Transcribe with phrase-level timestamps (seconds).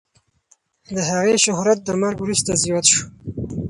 [0.95, 3.03] د هغې شهرت د مرګ وروسته زیات شو.